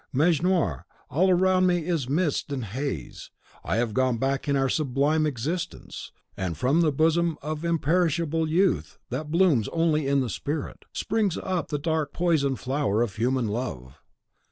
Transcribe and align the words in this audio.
Mejnour, 0.11 0.87
all 1.11 1.29
around 1.29 1.67
me 1.67 1.85
is 1.85 2.09
mist 2.09 2.51
and 2.51 2.65
haze; 2.65 3.29
I 3.63 3.75
have 3.75 3.93
gone 3.93 4.17
back 4.17 4.49
in 4.49 4.55
our 4.55 4.67
sublime 4.67 5.27
existence; 5.27 6.11
and 6.35 6.57
from 6.57 6.81
the 6.81 6.91
bosom 6.91 7.37
of 7.43 7.61
the 7.61 7.67
imperishable 7.67 8.49
youth 8.49 8.97
that 9.11 9.29
blooms 9.29 9.67
only 9.67 10.07
in 10.07 10.21
the 10.21 10.29
spirit, 10.31 10.85
springs 10.91 11.37
up 11.37 11.67
the 11.67 11.77
dark 11.77 12.13
poison 12.13 12.55
flower 12.55 13.03
of 13.03 13.17
human 13.17 13.47
love. 13.47 13.99